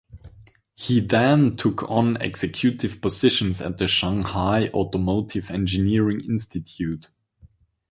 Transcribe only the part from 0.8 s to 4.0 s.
then took on executive positions at the